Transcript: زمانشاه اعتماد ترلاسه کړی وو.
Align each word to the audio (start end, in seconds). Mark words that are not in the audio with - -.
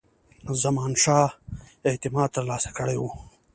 زمانشاه 0.63 1.29
اعتماد 1.89 2.29
ترلاسه 2.35 2.69
کړی 2.77 2.97
وو. 2.99 3.09